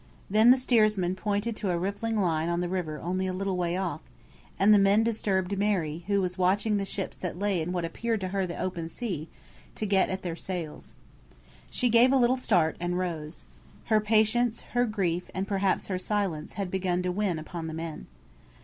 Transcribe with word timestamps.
Then 0.31 0.49
the 0.49 0.57
steersman 0.57 1.15
pointed 1.15 1.55
to 1.57 1.69
a 1.69 1.77
rippling 1.77 2.17
line 2.19 2.49
in 2.49 2.59
the 2.59 2.67
river 2.67 2.99
only 2.99 3.27
a 3.27 3.33
little 3.33 3.55
way 3.55 3.77
off, 3.77 4.01
and 4.57 4.73
the 4.73 4.79
men 4.79 5.03
disturbed 5.03 5.55
Mary, 5.59 6.03
who 6.07 6.19
was 6.21 6.39
watching 6.39 6.77
the 6.77 6.85
ships 6.85 7.15
that 7.17 7.37
lay 7.37 7.61
in 7.61 7.71
what 7.71 7.85
appeared 7.85 8.19
to 8.21 8.29
her 8.29 8.47
the 8.47 8.57
open 8.57 8.89
sea, 8.89 9.29
to 9.75 9.85
get 9.85 10.09
at 10.09 10.23
their 10.23 10.35
sails. 10.35 10.95
She 11.69 11.87
gave 11.89 12.11
a 12.11 12.17
little 12.17 12.35
start, 12.35 12.77
and 12.79 12.97
rose. 12.97 13.45
Her 13.93 14.01
patience, 14.01 14.61
her 14.73 14.87
grief, 14.87 15.29
and 15.35 15.47
perhaps 15.47 15.85
her 15.85 15.99
silence, 15.99 16.53
had 16.53 16.71
begun 16.71 17.03
to 17.03 17.11
win 17.11 17.37
upon 17.37 17.67
the 17.67 17.73
men. 17.75 18.07